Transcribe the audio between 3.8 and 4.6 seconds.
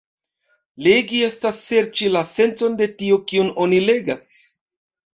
legas.